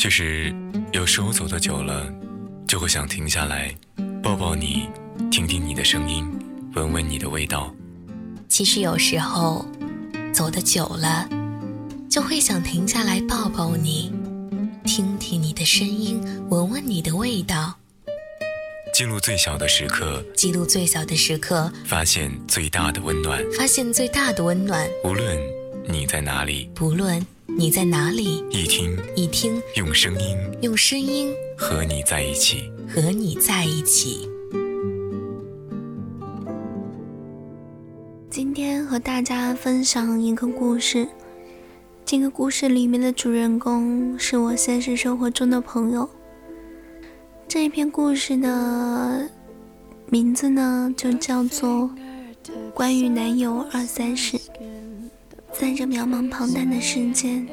[0.00, 0.50] 就是
[0.92, 2.10] 有时候走得久了，
[2.66, 3.70] 就会想停下来，
[4.22, 4.88] 抱抱你，
[5.30, 6.26] 听听你的声音，
[6.74, 7.70] 闻闻你的味道。
[8.48, 9.62] 其实有时候
[10.32, 11.28] 走得久了，
[12.08, 14.10] 就会想停下来抱抱你，
[14.86, 17.74] 听听你的声音，闻闻你的味道。
[18.94, 24.88] 记录最小的时刻，记录最小的时刻，发现最大的温暖，发现最大的温暖。
[25.04, 25.38] 无论
[25.86, 27.22] 你在哪里，不论
[27.56, 34.28] 你在哪里，一听一听，用声音，用声音和你在一起，和你在一起。
[38.30, 41.06] 今天和大家分享一个故事，
[42.04, 46.08] 这个故事里面的主人公是我现实生活中的朋友。
[47.46, 49.28] 这一篇故事的
[50.08, 51.68] 名字呢，就叫做
[52.72, 54.38] 《关于男友二三事》。
[55.60, 57.46] 在这渺茫庞大的世间，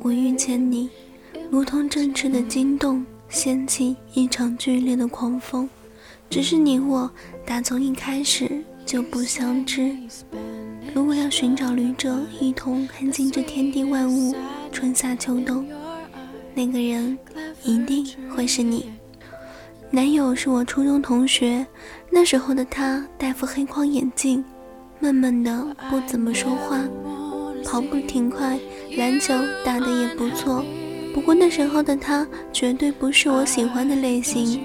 [0.00, 0.88] 我遇见你，
[1.50, 5.68] 如同振翅的惊动，掀起一场剧烈的狂风。
[6.30, 7.10] 只是你我
[7.44, 8.64] 打从一开始。
[8.86, 9.96] 就不相知。
[10.94, 14.34] 如果要寻找旅者，一同看尽这天地万物，
[14.70, 15.66] 春夏秋冬，
[16.54, 17.18] 那个人
[17.62, 18.90] 一定会是你。
[19.90, 21.66] 男友是我初中同学，
[22.10, 24.44] 那时候的他戴副黑框眼镜，
[25.00, 26.78] 闷闷的不怎么说话，
[27.64, 28.58] 跑步挺快，
[28.96, 29.34] 篮球
[29.64, 30.64] 打得也不错。
[31.12, 34.60] 不过那时候的他绝对不是我喜欢的类型。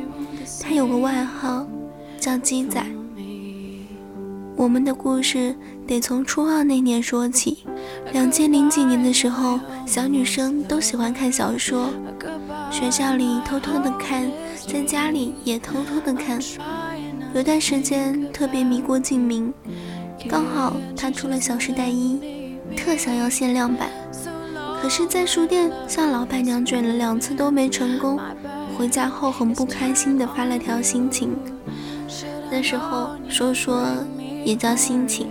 [0.61, 1.67] 他有个外号，
[2.19, 2.83] 叫鸡仔。
[4.55, 5.55] 我们的故事
[5.87, 7.59] 得从初二那年说起。
[8.11, 11.89] 两千零几年的时候，小女生都喜欢看小说，
[12.69, 14.29] 学校里偷偷的看，
[14.67, 16.39] 在家里也偷偷的看。
[17.33, 19.53] 有段时间特别迷郭敬明，
[20.27, 22.15] 刚好他出了《小时代一》，
[22.75, 23.89] 特想要限量版。
[24.81, 28.19] 可是，在书店向老板娘卷了两次都没成功，
[28.77, 31.35] 回家后很不开心的发了条心情。
[32.51, 33.85] 那时候说说。
[34.45, 35.27] 也叫心情。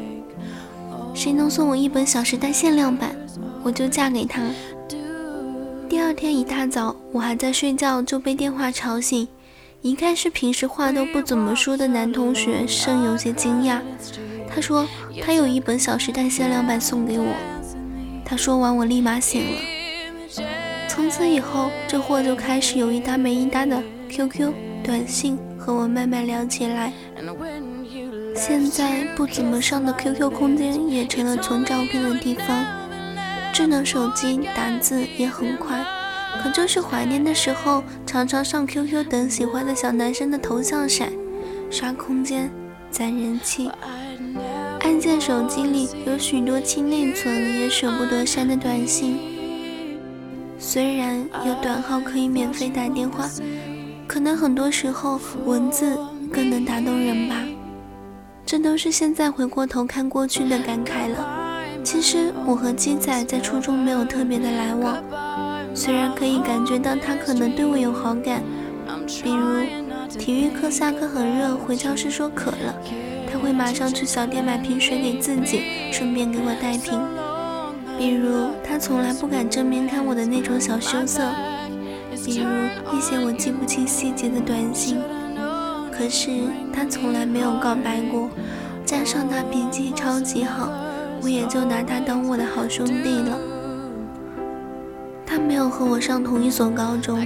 [1.15, 3.17] 谁能送我一本《小时代》限量版，
[3.63, 4.43] 我就嫁给他。
[5.89, 9.27] 第二天一大早，我还在睡觉，就被电话吵醒。
[9.81, 13.81] 一看是平时话都不怎么说的男同学，甚有些惊讶。
[14.55, 14.87] 他说
[15.23, 17.27] 他有一本《小时代》限量版送给我。
[18.25, 19.61] 他说完，我立马醒了。
[20.89, 26.93] 从此以后，这货就开始有一搭没一搭的 QQ 短信和我慢慢聊起来。
[28.35, 32.65] 现在不怎么上的 QQ 空间也成了存照片的地方，
[33.53, 35.85] 智能手机打字也很快，
[36.43, 41.11] 可就是怀念的时候，常常上 QQ 等喜欢的小男生的头像闪，
[41.71, 42.51] 刷空间
[42.91, 43.71] 攒人气。
[44.99, 49.17] 按键手机里有许多清内存也舍不得删的短信，
[50.59, 53.31] 虽然有短号可以免费打电话，
[54.09, 55.97] 可能很多时候文字
[56.33, 57.37] 更能打动人吧。
[58.45, 61.61] 这都是现在回过头看过去的感慨了。
[61.85, 65.01] 其实我和鸡仔在初中没有特别的来往，
[65.77, 68.43] 虽然可以感觉到他可能对我有好感，
[69.23, 69.63] 比如
[70.19, 72.75] 体育课下课很热，回教室说渴了，
[73.31, 76.99] 他会马上去小店买瓶水给自己，顺便给我带瓶。
[77.99, 81.23] 比如他从来不敢正面看我的那种小羞涩，
[82.25, 82.47] 比如
[82.97, 84.99] 一些我记不清细节的短信。
[85.91, 86.31] 可是
[86.73, 88.31] 他从来没有告白过，
[88.85, 90.71] 加上他脾气超级好，
[91.21, 93.37] 我也就拿他当我的好兄弟了。
[95.27, 97.19] 他没有和我上同一所高中，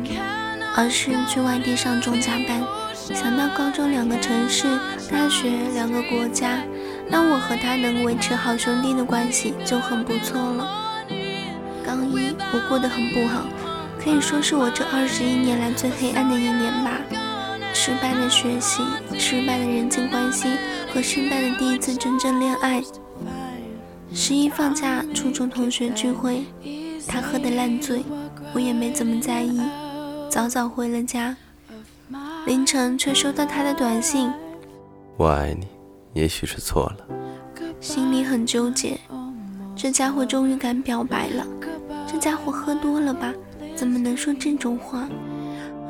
[0.74, 2.62] 而是去外地上中甲班。
[3.10, 4.78] 想到高中两个城市，
[5.10, 6.62] 大学两个国家，
[7.08, 11.04] 那我和他能维持好兄弟的关系就很不错了。
[11.84, 13.44] 高一我过得很不好，
[13.98, 17.00] 可以说是我这二十一年来最黑暗的一年吧。
[17.74, 18.82] 失败的学习，
[19.18, 20.46] 失败的人际关系
[20.94, 22.80] 和失败的第一次真正恋爱。
[24.14, 26.44] 十一放假，初中同学聚会，
[27.08, 28.04] 他喝得烂醉，
[28.52, 29.60] 我也没怎么在意，
[30.30, 31.34] 早早回了家。
[32.44, 34.28] 凌晨却收到他的短信
[35.16, 35.68] ：“我爱你，
[36.12, 37.06] 也许是错了。”
[37.80, 38.98] 心里很纠结，
[39.76, 41.46] 这家伙终于敢表白了。
[42.04, 43.32] 这家伙喝多了吧？
[43.76, 45.08] 怎么能说这种话？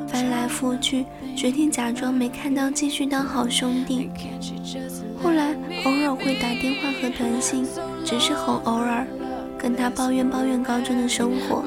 [0.07, 1.05] 翻来覆去，
[1.35, 4.11] 决定假装没看到，继续当好兄弟。
[5.23, 5.55] 后来
[5.85, 7.65] 偶尔会打电话和短信，
[8.05, 9.07] 只是很偶尔，
[9.57, 11.63] 跟他抱怨抱怨高中的生活。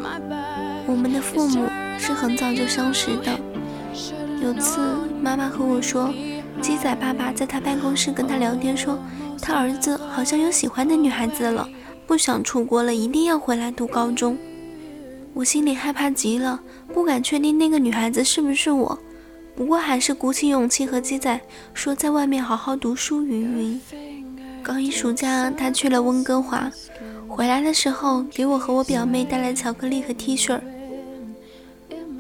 [0.87, 1.67] 我们的父母
[1.99, 3.37] 是很早就相识的。
[4.43, 4.81] 有次
[5.21, 6.13] 妈妈和我说，
[6.61, 8.99] 鸡仔爸爸在他办公室跟他聊天，说
[9.41, 11.69] 他儿子好像有喜欢的女孩子了，
[12.07, 14.37] 不想出国了，一定要回来读高中。
[15.35, 16.61] 我心里害怕极了，
[16.93, 18.99] 不敢确定那个女孩子是不是我。
[19.55, 21.41] 不过还是鼓起勇气和鸡仔
[21.73, 23.23] 说在外面好好读书。
[23.23, 23.81] 云云，
[24.63, 26.71] 高一暑假他去了温哥华，
[27.27, 30.61] 回来的时候给我和我表妹带来巧克力和 T 恤。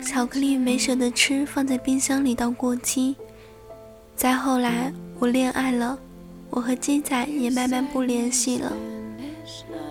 [0.07, 3.17] 巧克力没舍得吃，放在冰箱里到过期。
[4.15, 5.99] 再后来我恋爱了，
[6.49, 8.73] 我和鸡仔也慢慢不联系了。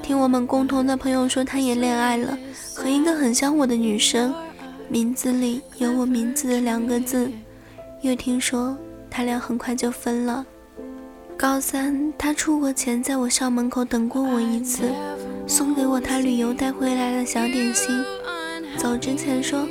[0.01, 2.37] 听我们共同的朋友说，他也恋爱了，
[2.73, 4.33] 和一个很像我的女生，
[4.87, 7.29] 名字里有我名字的两个字。
[8.01, 8.77] 又听说
[9.09, 10.45] 他俩很快就分了。
[11.35, 14.89] 高三他出国前，在我校门口等过我一次，
[15.45, 18.01] 送给我他旅游带回来的小点心。
[18.77, 19.67] 走之前说，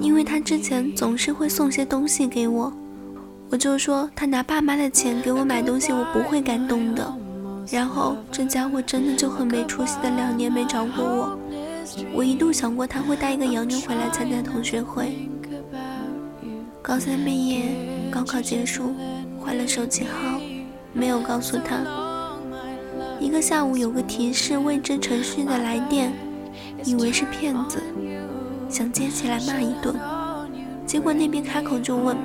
[0.00, 2.72] 因为他之前总是会送些东西给我。
[3.50, 7.14] 我就说他拿爸妈的钱给我买东西，我不会感动的。
[7.70, 11.38] 然后这家伙真的就很没出息的两年没找过我。
[12.12, 15.28] 我一度想过他会带一个洋妞回来参加同学会。
[16.82, 18.94] 高三毕业，高考结束，
[19.40, 20.40] 换了手机号，
[20.92, 21.78] 没有告诉他。
[23.20, 26.12] 一个下午有个提示未知程序的来电，
[26.84, 27.80] 以为是骗子，
[28.74, 29.94] 想接起来骂一顿，
[30.84, 32.16] 结果那边开口就问。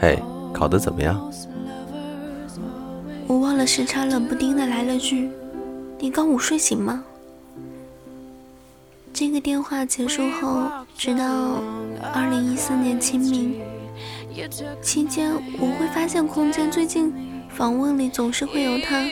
[0.00, 0.16] 嘿，
[0.52, 1.28] 考得怎么样？
[3.26, 5.28] 我忘了时差，冷不丁的来了句
[5.98, 7.02] ：“你刚午睡醒吗？”
[9.12, 11.24] 这个电话结束后，直到
[12.12, 13.60] 二零一四年清明
[14.80, 17.12] 期间，我会发现空间最近
[17.48, 19.04] 访问里总是会有他，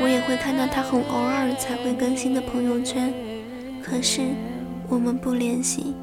[0.00, 3.12] 我也会看到他很偶尔才会更新的朋友圈，
[3.82, 4.22] 可是
[4.88, 5.94] 我们不联系。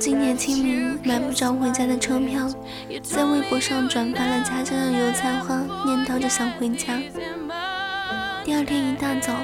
[0.00, 2.48] 今年清明买不着回家的车票，
[3.02, 6.98] 在微博上转发了家乡的油菜花，念叨着想回家。
[8.44, 9.34] 第二天一大早，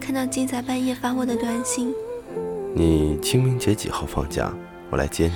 [0.00, 1.92] 看到鸡仔半夜发我的短信
[2.74, 4.52] ：“你清明节几号放假？
[4.90, 5.32] 我来接你。”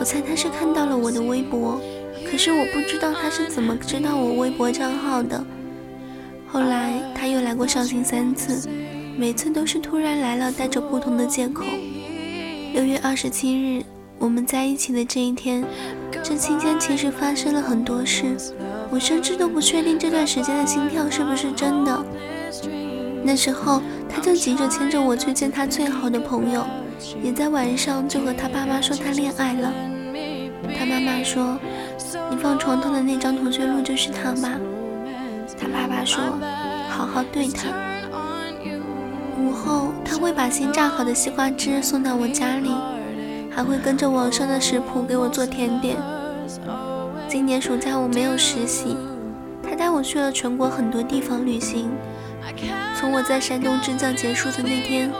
[0.00, 1.78] 我猜他是看到了我的微博，
[2.30, 5.44] 可是我不知道他是怎么知道我微博账号的。
[6.48, 8.66] 后来他又来过绍兴三次，
[9.20, 11.62] 每次都是突然来了，带着不同的借口。
[12.72, 13.84] 六月二十七日，
[14.18, 15.62] 我们在一起的这一天，
[16.22, 18.24] 这期间其实发生了很多事，
[18.90, 22.02] 我甚至都不确定这段时间的心跳是不是真的。
[23.22, 26.64] 那时候，他就急着牵着我去见他最好的朋友，
[27.22, 29.70] 也在晚上就和他爸妈说他恋爱了。
[30.78, 31.58] 他妈妈说
[32.32, 34.58] ：“你放床头的那张同学录就是他吧？”
[35.60, 36.24] 他爸爸说
[36.88, 37.68] ：“好好对他。”
[39.60, 42.70] 后，他会把新榨好的西瓜汁送到我家里，
[43.50, 45.96] 还会跟着网上的食谱给我做甜点。
[47.28, 48.96] 今年暑假我没有实习，
[49.62, 51.90] 他带我去了全国很多地方旅行。
[52.98, 55.10] 从我在山东支教结束的那天，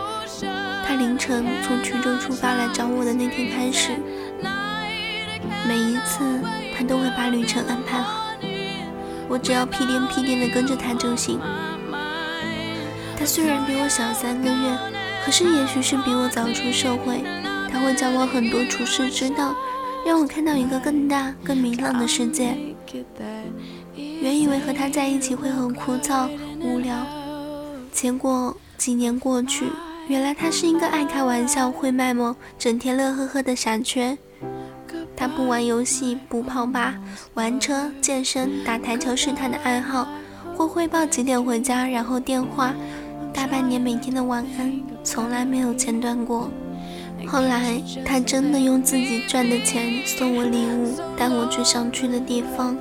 [0.87, 3.92] 他凌晨从衢州出发来找我的那天开始，
[5.69, 6.40] 每一次
[6.76, 8.32] 他都会把旅程安排好，
[9.28, 11.38] 我只要屁颠屁颠的跟着他就行。
[13.20, 14.78] 他虽然比我小三个月，
[15.22, 17.22] 可是也许是比我早出社会。
[17.70, 19.55] 他会教我很多处世之道，
[20.06, 22.56] 让我看到一个更大、更明朗的世界。
[23.93, 26.31] 原以为和他在一起会很枯燥
[26.62, 26.96] 无聊，
[27.92, 29.66] 结果几年过去，
[30.09, 34.16] 原来他是一个爱开玩笑、会卖萌、整天乐呵呵的傻缺。
[35.14, 36.94] 他不玩游戏，不泡吧，
[37.35, 40.09] 玩车、健身、打台球是他的爱好。
[40.56, 42.75] 会汇报几点回家，然后电话。
[43.32, 46.50] 大半年每天的晚安从来没有间断过。
[47.26, 52.76] 后来他真的用自己赚的钱送我礼物，带我去想去的地方。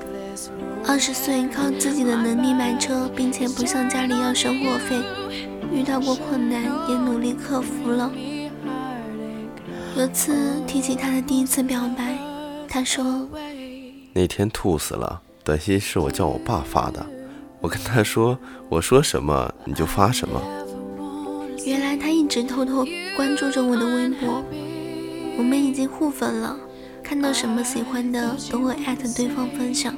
[0.87, 4.97] 二十岁靠自己的能力买车，并且不向家里要生活费。
[5.71, 8.09] 遇到过困难也努力克服了。
[9.97, 12.17] 有次提起他的第一次表白，
[12.67, 13.27] 他说
[14.13, 17.05] ：“那天吐死了，短信是我叫我爸发的。”
[17.61, 18.37] 我跟他说
[18.69, 20.41] ：“我说什么你就发什么。”
[21.65, 22.85] 原来他一直偷偷
[23.17, 24.43] 关注着我的微博，
[25.37, 26.55] 我们已经互粉了，
[27.03, 29.93] 看到什么喜欢的都会艾特对方分享。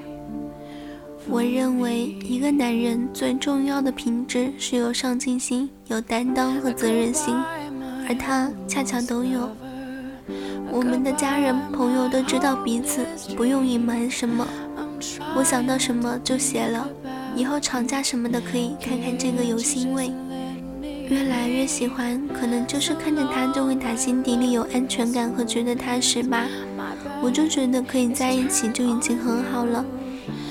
[1.30, 7.36] 我认为一个男人最重要的品质是有上进心、有担当和责任心，
[8.10, 9.48] 而他恰巧都有。
[10.72, 14.48] 我们的家人朋友都知道彼此，不用隐瞒什么，
[15.36, 16.89] 我想到什么就写了。
[17.36, 20.12] 以后吵架什么的可以看看这个有欣慰，
[21.10, 26.48] 越来越喜欢，可能就是看着他就会打心底里有安全感和觉得踏实吧。
[27.24, 29.86] 我就觉得可以在一起就已经很好了，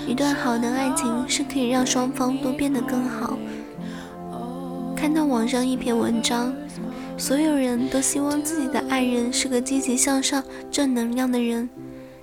[0.07, 3.39] 一段好的爱情是可以让双方都变得更好。
[4.97, 6.55] 看到网上一篇文章，
[7.17, 11.69] 所有人都希望自己的爱人是个积极向上、正能量的人，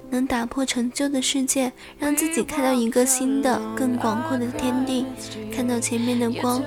[0.10, 5.06] 能打破陈旧的世界，让自己看到一个新的、更广阔的天地，
[5.54, 6.62] 看到前面的光。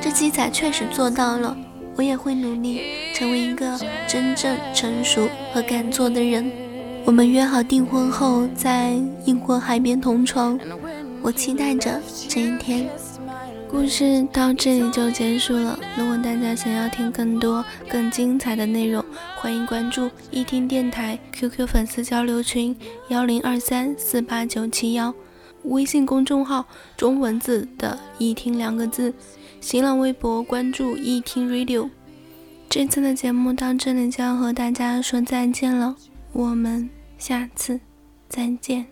[0.00, 1.56] 这鸡仔确实做到了，
[1.96, 2.82] 我也会努力
[3.14, 6.50] 成为一个真正成熟和敢做的人。
[7.04, 8.92] 我们约好订婚后在
[9.24, 10.58] 英国海边同床，
[11.20, 12.88] 我期待着这一天。
[13.68, 15.78] 故事到这里就结束了。
[15.96, 19.01] 如果大家想要听更多更精彩的内容，
[19.42, 22.76] 欢迎关注一听电台 QQ 粉丝交流群
[23.08, 25.12] 幺零二三四八九七幺，
[25.64, 26.64] 微信公众号
[26.96, 29.12] 中文字的一听两个字，
[29.60, 31.90] 新浪微博关注一听 Radio。
[32.68, 35.96] 这次的节目到这里就要和大家说再见了。
[36.32, 37.80] 我们下次
[38.28, 38.91] 再见。